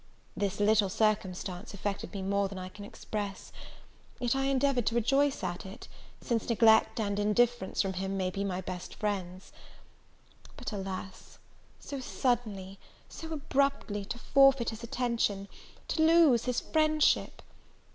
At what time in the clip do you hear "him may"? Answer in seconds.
7.93-8.31